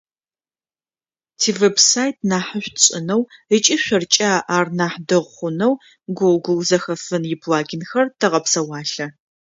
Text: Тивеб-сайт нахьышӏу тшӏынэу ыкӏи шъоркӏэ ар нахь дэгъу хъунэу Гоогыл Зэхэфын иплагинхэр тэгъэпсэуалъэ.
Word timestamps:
Тивеб-сайт 1.39 2.17
нахьышӏу 2.29 2.73
тшӏынэу 2.75 3.21
ыкӏи 3.55 3.75
шъоркӏэ 3.83 4.31
ар 4.55 4.67
нахь 4.77 4.97
дэгъу 5.07 5.31
хъунэу 5.35 5.73
Гоогыл 6.17 6.59
Зэхэфын 6.67 7.23
иплагинхэр 7.33 8.05
тэгъэпсэуалъэ. 8.19 9.07